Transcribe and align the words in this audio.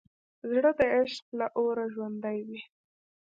زړه 0.49 0.71
د 0.79 0.81
عشق 0.95 1.25
له 1.39 1.47
اوره 1.57 1.85
ژوندی 1.93 2.39
وي. 2.47 2.61